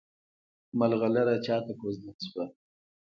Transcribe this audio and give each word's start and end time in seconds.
ملغلره 0.79 1.35
چاته 1.45 1.73
کوژدن 1.79 2.15
شوه؟ 2.27 2.43